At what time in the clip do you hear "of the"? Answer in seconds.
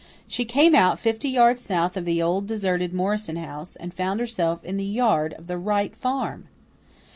1.95-2.23, 5.35-5.59